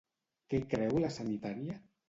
Què 0.53 0.61
creu 0.71 0.97
la 1.05 1.13
sanitària? 1.19 1.81